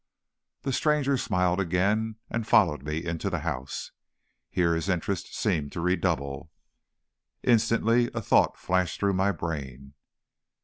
The 0.63 0.73
stranger 0.73 1.15
smiled 1.15 1.59
again, 1.59 2.15
and 2.27 2.47
followed 2.47 2.81
me 2.81 3.05
into 3.05 3.29
the 3.29 3.41
house. 3.41 3.91
Here 4.49 4.73
his 4.73 4.89
interest 4.89 5.35
seemed 5.35 5.71
to 5.73 5.79
redouble. 5.79 6.49
Instantly 7.43 8.09
a 8.11 8.19
thought 8.23 8.57
flashed 8.57 8.99
through 8.99 9.13
my 9.13 9.31
brain. 9.31 9.93